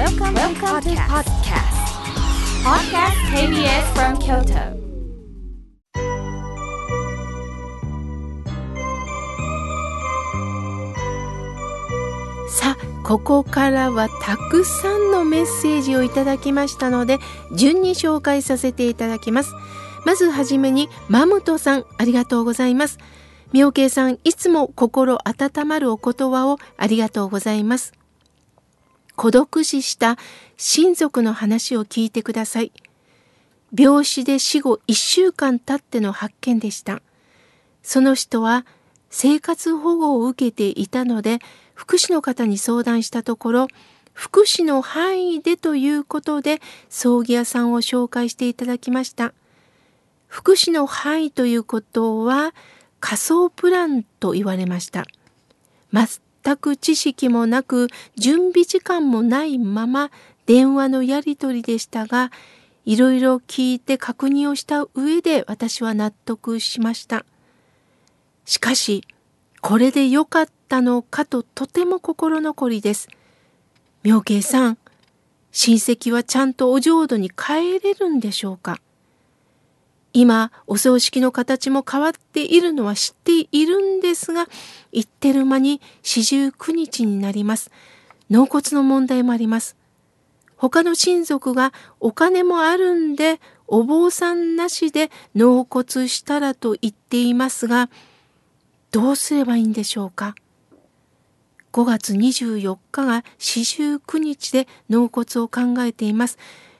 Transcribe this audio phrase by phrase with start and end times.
[0.00, 1.76] Welcome, Welcome to podcast.
[2.64, 4.80] Podcast KBS from Kyoto.
[12.48, 17.18] さあここからはたくさんのメッセージをいただきましたので
[17.54, 19.52] 順に紹介させていただきます
[20.06, 22.98] まずはじめにマムトさんありがとうございます
[23.52, 27.99] 妙慶さんいつも心温まるお言葉をありがとうございます
[29.20, 30.16] 孤独死した
[30.56, 32.72] 親族の話を聞いてください。
[33.76, 37.02] 病死で死後1週間経っての発見でした。
[37.82, 38.64] その人は
[39.10, 41.40] 生活保護を受けていたので
[41.74, 43.68] 福祉の方に相談したところ
[44.14, 49.34] 福祉の範囲でということで葬儀屋さんを紹介していただきました。
[50.28, 52.54] 福祉の範囲ということは
[53.00, 55.04] 仮想プランと言われました。
[56.42, 60.10] 全く知識もなく準備時間もないまま
[60.46, 62.30] 電話のやり取りでしたが
[62.84, 67.24] いろいろ聞いて確認をした上で私は納得しました
[68.46, 69.04] しかし
[69.60, 73.08] これで良かったのかととても心残りです。
[74.02, 74.78] 妙慶さん、
[75.52, 78.80] 親戚はちゃんとお浄土に帰れるんでしょうか？
[80.12, 84.48] 今、お葬式の形も変わっているのは知っているんですが、
[84.92, 87.70] 言ってる間に四十九日になります。
[88.28, 89.76] 納骨の問題もあります。
[90.56, 97.88] 他の親族がお金もあるんで、お坊さんなしで納骨したらと言っていますが、
[98.90, 100.34] どうすればいいんでしょうか
[101.72, 106.36] 5月24日が四十九日で納骨を考えています。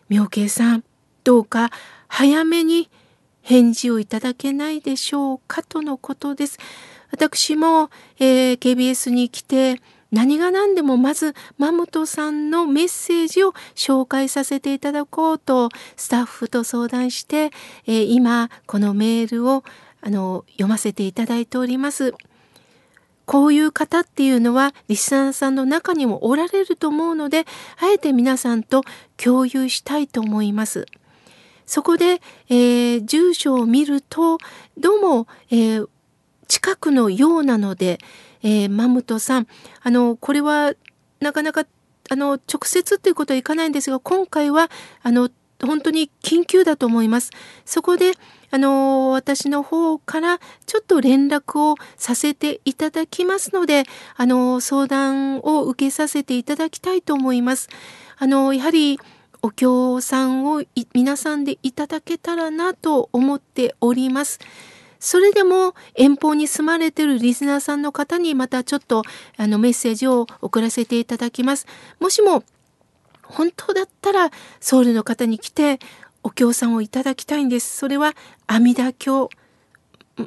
[0.08, 0.84] 妙慶さん、
[1.23, 1.70] どうか
[2.08, 2.91] 早めに
[3.42, 6.58] 返事をいただけないでしょうかとのことです。
[7.10, 9.80] 私も、えー、KBS に来て
[10.12, 17.50] 何が何でもまずマムトさんのメッセージを紹介させていただこうとスタッフと相談して、
[17.86, 19.64] えー、今このメールを
[20.02, 22.14] あの読ませていただいております。
[23.27, 27.46] こういう方っていうのはリスナーさんの中にもおられると思うので
[27.80, 28.83] あえて皆さんと
[29.17, 30.86] 共有したいと思います。
[31.70, 34.39] そこで、えー、住所を見ると
[34.77, 35.89] どうも、えー、
[36.48, 37.98] 近くのようなので、
[38.42, 39.47] えー、マムトさん
[39.81, 40.75] あのこれは
[41.20, 41.67] なかなか
[42.11, 44.69] あの直接っていうことはいかないんですが今回は
[45.01, 45.31] あの
[45.64, 47.31] 本当に緊急だと思います。
[47.64, 48.14] そこで
[48.51, 53.85] あの私の方からちょっと連絡をさせていただきますので
[54.17, 57.69] あの相談を受けさせていただきたいと思います。
[58.19, 58.98] あのやはり
[59.42, 60.62] お経さんを
[60.92, 64.39] 皆さんでいただけたらなと思っております。
[64.98, 69.02] それでも遠方に住まれているリスナーさんの方にまたちょっと
[69.39, 71.67] あのメッセージを送らせていただきます。
[71.98, 72.45] もしも
[73.23, 74.30] 本当だったら
[74.61, 75.78] ソウルの方に来て
[76.22, 77.78] お経さんをいただきたいんです。
[77.78, 78.14] それは
[78.46, 79.30] 阿弥陀経。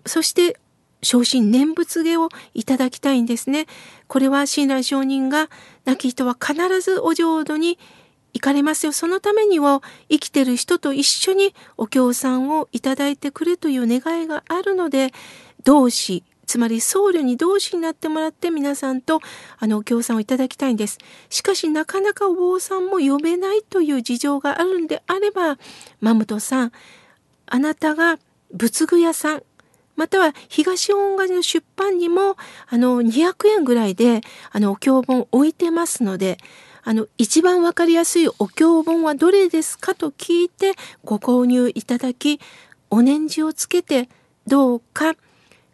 [0.07, 0.57] そして
[1.03, 3.67] 昇進念仏下をいただきたいんですね。
[4.07, 5.49] これは親鸞上人が
[5.85, 7.77] 亡き人は必ずお浄土に
[8.33, 8.91] 行かれますよ。
[8.91, 15.13] そのためには生きてる人と一緒にお経さんをいただいてくれという願いがあるので、
[15.63, 19.21] 同志、つまり僧侶に同志になってもらって皆さんと
[19.59, 20.97] あのお経さんをいただきたいんです。
[21.29, 25.57] しかしなかなかお坊さんも読めないという事情があるんであれば、
[26.01, 26.71] マムトさん、
[27.45, 28.19] あなたが
[28.51, 29.43] 仏具屋さん、
[29.95, 32.35] または東恩賀の出版にも
[32.67, 34.21] あの200円ぐらいで
[34.51, 36.37] あのお経本置いてますので、
[36.83, 40.73] あの一番わかりやすいお経本はどれですかと聞いて
[41.03, 42.39] ご購入いただき、
[42.89, 44.09] お念じをつけて
[44.45, 45.15] どうか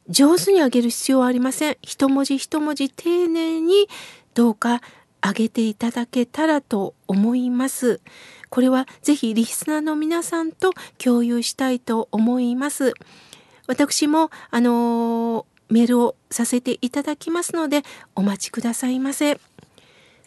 [0.07, 1.77] 上手にあげる必要はありません。
[1.81, 3.87] 一文字一文字丁寧に
[4.33, 4.81] どうか
[5.21, 7.99] あげていただけたらと思います。
[8.49, 12.93] これはぜひリスナーの皆さんと共有したいと思います。
[13.67, 17.83] 私もあのメールをさせていただきますので
[18.15, 19.39] お待ちくださいませ。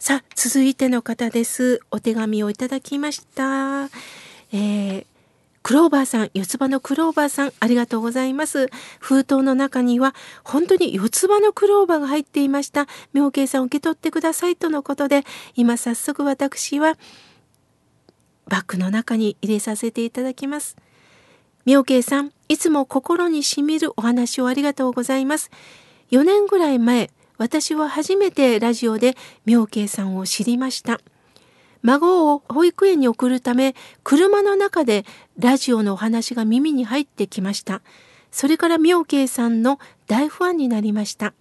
[0.05, 1.79] さあ続いての方です。
[1.89, 3.85] お手紙をいただきました。
[3.85, 5.05] えー
[5.61, 8.67] クローバーさん、四つ葉のクローバーさん、ありがとうございます。
[8.99, 10.13] 封筒の中には、
[10.43, 12.87] 本当に四つ葉のクローバーが入っていました。
[13.13, 15.23] 妙慶さん、受け取ってくださいとのことで、
[15.55, 16.97] 今早速私は、
[18.49, 20.75] バッグの中に入れさせていただきます。
[21.63, 25.49] 妙慶さん、いつも心にしみるお話をありがとうございます。
[26.11, 29.15] 4年ぐらい前、私は初めてラジオで
[29.45, 30.99] 妙慶さんを知りました。
[31.81, 35.05] 孫を保育園に送るため車の中で
[35.37, 37.81] ラジオのお話が耳に入ってきました。
[38.31, 41.33] それから妙慶さんの大ファンになりました。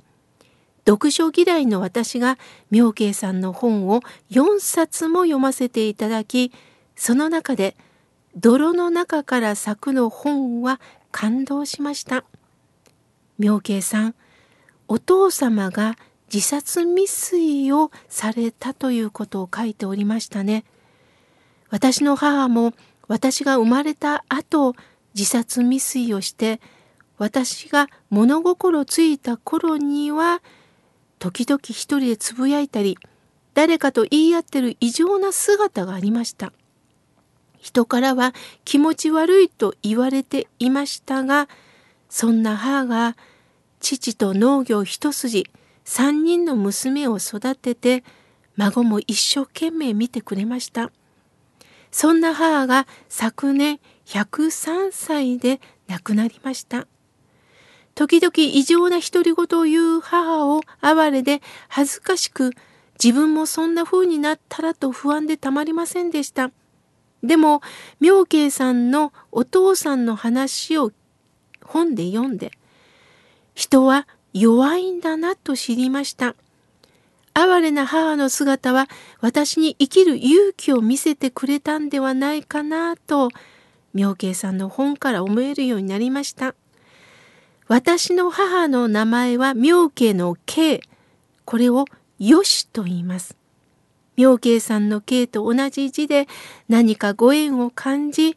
[0.87, 2.39] 読書嫌いの私が
[2.71, 4.01] 妙慶さんの本を
[4.31, 6.53] 4冊も読ませていただき
[6.97, 7.77] その中で
[8.37, 10.81] 「泥の中から咲く」の本は
[11.13, 12.25] 感動しました
[13.39, 14.15] 妙慶さん
[14.93, 15.97] お父様が
[16.31, 20.67] 自殺未遂をされたということを書いておりましたね。
[21.71, 22.75] 私の母も
[23.09, 24.75] 私が生まれた後
[25.15, 26.61] 自殺未遂をして
[27.17, 30.43] 私が物心ついた頃には
[31.19, 32.99] 時々一人でつぶやいたり
[33.55, 36.53] 誰かと言い合ってる異常な姿がありました。
[37.57, 38.35] 人からは
[38.67, 41.49] 気持ち悪いと言われていましたが
[42.11, 43.17] そんな母が
[43.83, 45.47] 父と農業一筋
[45.85, 48.05] 3人の娘を育てて
[48.57, 50.93] 孫も一生懸命見てくれました
[51.91, 56.87] そんな母が昨年103歳で亡くなりました
[57.95, 62.53] 時々異常な独り言を言う母を哀れで恥ずかしく
[63.03, 66.53] 自分もそんな風になったらと不安でたまりませんでした。
[67.23, 67.61] でも
[68.01, 70.93] 妙慶さんのお父さんの話を
[71.65, 72.53] 本で読んで
[73.55, 76.35] 人は弱いんだなと知りました。
[77.35, 78.89] 哀れな母の姿は
[79.21, 83.31] 私に生きる勇気を見せてくれたんではないかなと
[83.95, 86.55] 妙慶さんの本から思えるようになりました。
[87.69, 90.83] 私の母の名前は妙慶の慶。
[91.45, 91.87] これを
[92.19, 93.37] よしと言います。
[94.17, 96.29] 妙慶さんの慶と同じ字で
[96.69, 98.35] 何かご縁を感じ、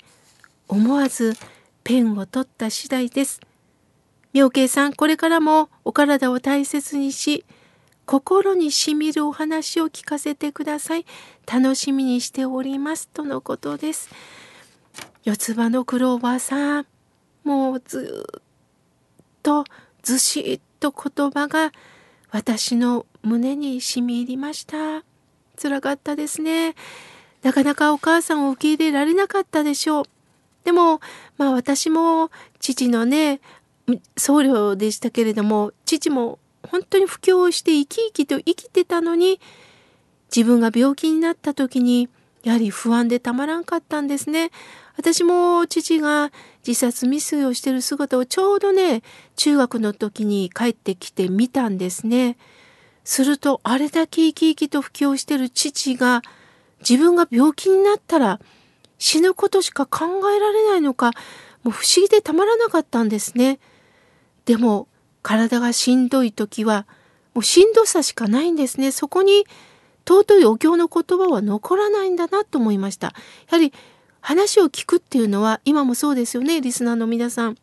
[0.68, 1.34] 思わず
[1.84, 3.42] ペンを取った次第です。
[4.36, 7.46] 妙慶さん、これからもお体を大切にし、
[8.06, 11.06] 心にしみるお話を聞かせてください。
[11.50, 13.08] 楽しみにしております。
[13.08, 14.10] とのことです。
[15.24, 16.86] 四つ葉のクローバーさん、
[17.46, 18.42] もうずっ
[19.42, 19.64] と
[20.04, 21.72] ずしっと言葉が
[22.30, 25.06] 私の胸にしみ入りました。
[25.58, 26.76] 辛かったですね。
[27.42, 30.06] なかなかお母さんを受け入れられなかったでしょう。
[30.66, 31.00] でも、
[31.38, 33.40] まあ私も父のね、
[34.18, 39.40] 僧侶でしたけれども、父も本当に布教をして生き生きと生きてたのに、
[40.36, 42.10] 自分が病気になった時に、
[42.44, 44.52] やはり不安でたまらんかったんですね。
[44.98, 46.32] 私も父が
[46.66, 49.02] 自殺未遂をしてる姿をちょうどね
[49.36, 52.38] 中学の時に帰ってきて見たんですね。
[53.04, 56.22] するとあれだけ生き生きと布教してる父が
[56.88, 58.40] 自分が病気になったら
[58.98, 61.12] 死ぬことしか考えられないのか
[61.64, 63.60] もう不思議でたまらなかったんですね。
[64.46, 64.88] でも
[65.22, 66.86] 体がしんどい時は
[67.34, 68.92] もうしんどさしかないんですね。
[68.92, 69.46] そこに
[70.08, 73.08] 尊いお経の言葉は残らないんだなと思いました。
[73.08, 73.14] や
[73.52, 73.74] はり
[74.22, 77.58] 話を聞くっていうのは今もそうですよねリスナーの皆さん。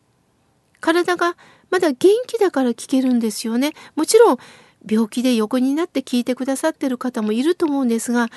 [0.79, 1.37] 体が
[1.69, 3.73] まだ元気だから聞けるんですよね。
[3.95, 4.37] もちろん
[4.85, 8.29] 病気で横になって聞いてくださってる方もいると思うんですが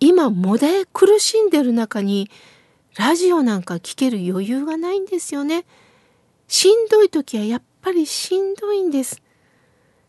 [0.00, 2.30] 今もだえ苦しんでる中に
[2.96, 5.64] ラジオなんか聞ける余裕がないんですよね。
[6.46, 9.22] しんどい時はやっぱりしんどいんです。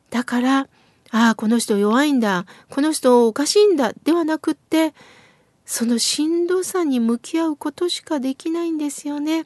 [0.10, 0.68] だから
[1.12, 4.94] ああこの人弱いんだこの人おかしいんだではなくって
[5.66, 9.46] そのしんどさに向き合うことしかできないんですよね。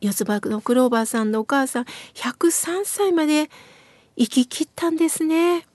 [0.00, 1.84] 四つ葉のクローバーさんのお母さん
[2.14, 3.50] 103歳まで
[4.16, 5.66] 生き切ったんですね。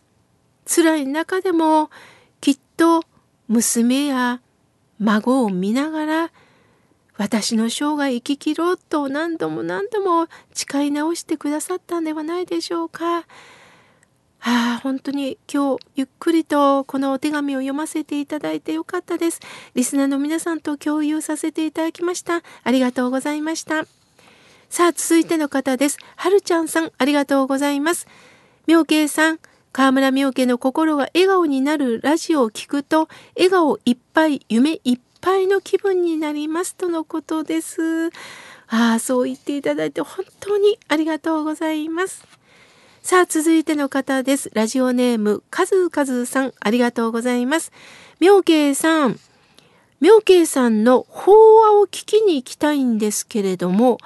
[0.65, 1.89] 辛い中でも
[2.39, 3.03] きっと
[3.47, 4.41] 娘や
[4.99, 6.31] 孫を見ながら
[7.23, 13.19] 私の生涯生き切ろうと何度も何度も誓い直してくださったんではないでしょうか。
[13.19, 13.23] あ
[14.41, 19.39] あ、本当に今日ゆっくりとこのお手紙を読ませていただいてよかったです。
[19.73, 22.43] リスナーの皆さんと共有させていただきました。
[22.61, 23.85] ありがとうございました。
[24.69, 25.99] さあ、続いての方です。
[26.17, 28.05] はるちゃんさん、ありがとうございます。
[28.67, 29.39] 妙慶さん、
[29.71, 38.09] 河村妙慶の心が笑顔になるラジオを聞くと、笑顔いっぱい、夢いっぱいの気分になりますとのことです。
[38.67, 42.27] ああ、そう言っていただいて本当にありがとうございます。
[43.01, 44.51] さあ、続いての方です。
[44.53, 47.71] ラジオネーム、かずかずさん、ありがとうございます。
[48.19, 49.17] 妙慶さん、
[50.01, 53.99] 妙慶さんの法話を聞きに行きたいんですけれども、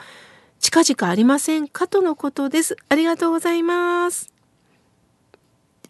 [0.59, 1.87] 近々ありませんか？
[1.87, 2.77] とのことです。
[2.89, 4.36] ありがとうございます。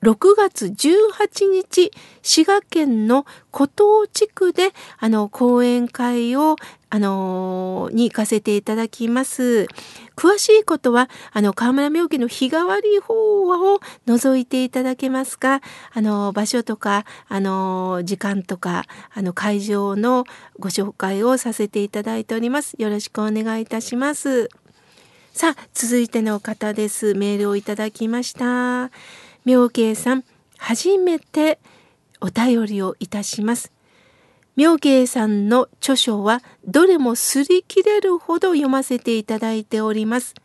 [0.02, 6.56] 6月18日、滋賀県の古東地区で、あの、講演会を、
[6.90, 9.68] あのに行かせていただきます。
[10.16, 15.62] 詳しいことは、あの、河村明家の日替わり法話を覗いていただけますか
[15.94, 20.24] あの、場所とか、あの、時間とか、あの、会場の
[20.60, 22.76] ご紹介をさせていただいております。
[22.78, 24.50] よろしくお願いいたします。
[25.34, 27.14] さあ、続いての方です。
[27.14, 28.92] メールをいただきました。
[29.48, 30.26] 妙慶さん、
[30.58, 31.58] 初めて
[32.20, 33.72] お便りをいたします。
[34.58, 40.36] 妙慶さんの著書はどれも擦り切れるほど読ませていただいております。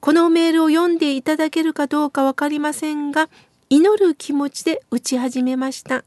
[0.00, 3.28] このメールを読んでいただけるかどうかわかりませんが、
[3.70, 6.04] 祈る気持ちで打ち始めました。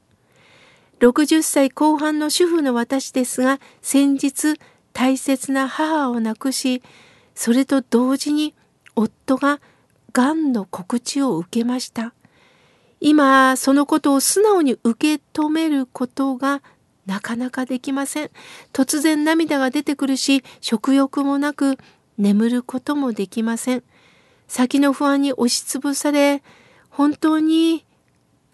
[1.00, 4.60] 60歳後半の主婦の私ですが、先日
[4.91, 6.84] 大切な母を亡くし、
[7.36, 8.53] それと同時に
[8.98, 9.62] 夫が
[10.13, 12.13] がんの告知を受けました。
[13.00, 16.62] 今、そのことを素直に受け止めることが
[17.06, 18.32] なかなかできません。
[18.74, 21.77] 突然涙が出てくるし、食欲もなく、
[22.18, 23.84] 眠ることもできません。
[24.48, 26.44] 先の不安に押しつぶされ、
[26.89, 27.86] 本当に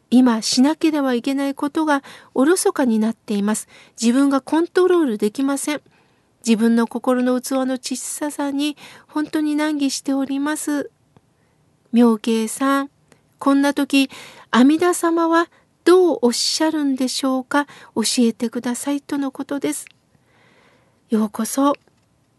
[0.10, 3.68] 今しなければいけないことがおろそかになっています。
[4.02, 5.82] 自分がコントロールできません。
[6.46, 10.92] 自分の心の器の小ささに本当に難儀しております。
[11.92, 12.90] 妙慶さん、
[13.40, 14.10] こんな時、
[14.52, 15.50] 阿弥陀様は
[15.84, 17.66] どうおっしゃるんでしょうか？
[17.96, 19.86] 教えてくださいとのことです。
[21.10, 21.76] ようこそ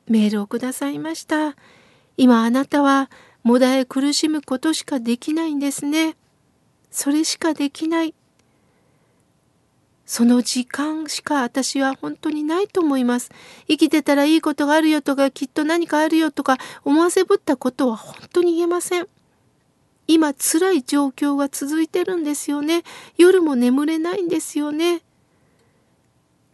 [0.06, 1.56] メールをくださいました。
[2.16, 3.10] 今あなたは
[3.42, 6.16] もだえ苦しむことしかできないんですね。
[6.90, 8.14] それしかできない。
[10.04, 13.30] その時間しか私は本当にないと思います。
[13.66, 19.08] 生きてたらいいことがあるよとか、きっと何かあるよとか思わせぶったことは本当に言えません。
[20.08, 22.82] 今辛い状況が続いてるんですよね。
[23.18, 25.02] 夜も眠れないんですよね。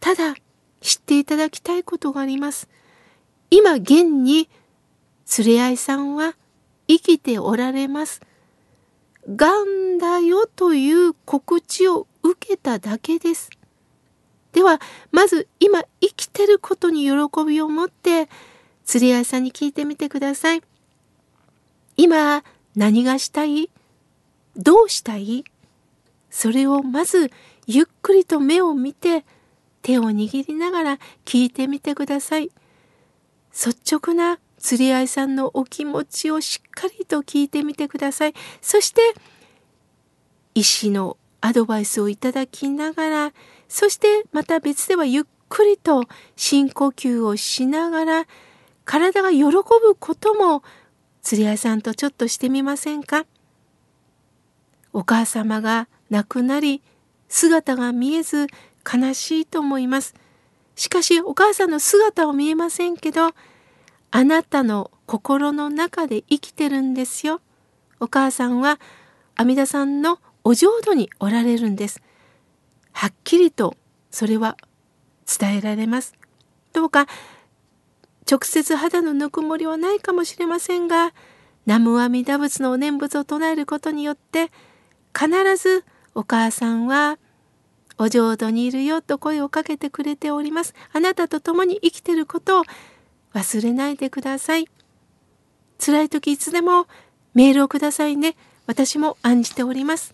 [0.01, 0.35] ただ、
[0.81, 2.67] 知っていただきたいことがあります。
[3.49, 4.49] 今現に、
[5.39, 6.35] 連れ合いさんは
[6.87, 8.21] 生きておられます。
[9.35, 13.49] がんだよという告知を受けただけです。
[14.51, 14.81] では、
[15.11, 17.11] まず今生きてることに喜
[17.45, 18.29] びを持って、
[18.83, 20.61] 釣り合いさんに聞いてみてください。
[21.97, 22.43] 今、
[22.75, 23.69] 何がしたい？
[24.57, 25.43] どうしたい？
[26.29, 27.31] それをまず
[27.67, 29.25] ゆっくりと目を見て
[29.81, 32.51] 手を握りながら聞いてみてください。
[33.53, 38.33] 率直な釣り合いさんのお気持ちをしっかりと聞いてみてください。
[38.61, 39.01] そして
[40.55, 43.33] 医師のアドバイスをいただきながら
[43.69, 46.03] そしてまた別ではゆっくりと
[46.35, 48.25] 深呼吸をしながら
[48.83, 49.61] 体が喜ぶ
[49.99, 50.63] ことも
[51.25, 53.25] 釣り合いさんとちょっとしてみませんか？
[54.93, 56.83] お母様が亡くなり
[57.29, 58.45] 姿が見えず
[58.85, 60.13] 悲しいと思います。
[60.75, 63.31] しかしお母さんの姿を見えませんけど
[64.11, 67.41] あなたの心の中で生きてるんですよ。
[67.99, 68.79] お母さんは
[69.33, 72.03] 阿弥陀さんのお浄土におられるんです。
[72.91, 73.75] はっきりと
[74.11, 74.57] それは
[75.39, 76.13] 伝えられます。
[76.71, 77.07] どうか
[78.29, 81.13] 直接肌のぬくもりはないかもしれませんが
[81.65, 84.51] 南無阿弥陀仏のお念仏を唱えることによって
[85.17, 87.17] 必ずお母さんは
[87.97, 90.73] お浄土にいるよと声をかけてくれております。
[90.91, 92.63] あなたと共に生きてることを
[93.33, 94.67] 忘れないでください。
[95.79, 96.87] 辛い時いつでも
[97.33, 98.35] メールをくださいね。
[98.65, 100.13] 私も案じております。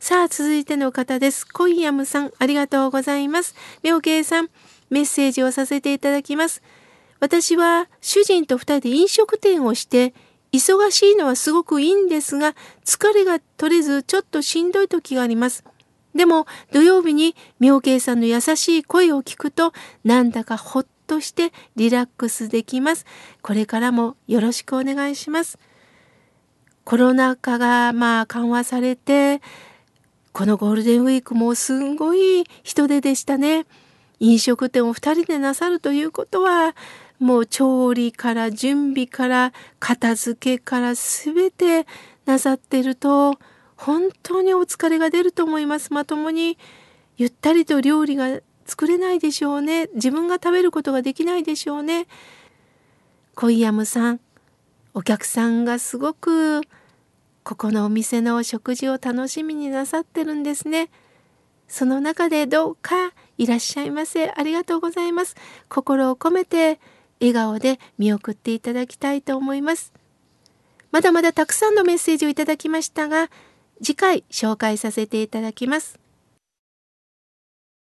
[0.00, 1.46] さあ、続いての方です。
[1.46, 3.54] コイヤムさん、ありがとうございます。
[3.82, 4.50] 妙慶さん、
[4.90, 6.62] メッセージをさせていただきます。
[7.24, 10.12] 私は主人と二人で飲食店をして
[10.52, 12.54] 忙しいのはすごくいいんですが
[12.84, 15.64] 疲れが取れずちょっとしんどい時があります。
[16.14, 19.72] でも土曜日に妙慶さんの優しい声を聞くと
[20.04, 23.06] なんだかほっとしてリラックスできます。
[23.40, 25.58] これからもよろしくお願いします。
[26.84, 29.40] コロナ禍がまあ緩和されて
[30.34, 33.64] このゴールデンウィークもすんごい人手でしたね。
[34.20, 36.74] 飲食店を二人でなさるということは
[37.18, 41.86] もう調理から準備から片付けから全て
[42.26, 43.38] なさってると
[43.76, 45.92] 本当にお疲れが出ると思います。
[45.92, 46.58] まともに
[47.16, 49.88] ゆったりと料理が作れないでしょうね。
[49.94, 52.06] 自分が食べることができないでしょうね。
[53.34, 54.20] コイヤムさん、
[54.94, 56.62] お客さんがすごく
[57.42, 60.88] ここのお店の食事を楽しみになさってるんですね。
[61.68, 64.30] その中でどうかいらっしゃいませ。
[64.30, 65.36] ありがとうございます。
[65.68, 66.80] 心を込めて
[67.24, 69.92] 笑顔で見送っていただきたいと思います。
[70.90, 73.30] まだまだたくさんのメッセージをいただきましたが、
[73.82, 76.03] 次回紹介させていただきます。